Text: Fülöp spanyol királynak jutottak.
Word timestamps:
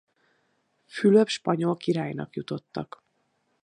Fülöp 0.85 1.27
spanyol 1.27 1.75
királynak 1.77 2.35
jutottak. 2.35 3.03